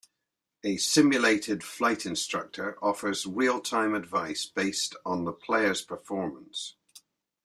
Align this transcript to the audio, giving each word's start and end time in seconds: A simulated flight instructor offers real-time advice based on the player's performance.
A 0.63 0.77
simulated 0.77 1.63
flight 1.63 2.07
instructor 2.07 2.75
offers 2.83 3.27
real-time 3.27 3.93
advice 3.93 4.47
based 4.47 4.95
on 5.05 5.25
the 5.25 5.31
player's 5.31 5.83
performance. 5.83 6.73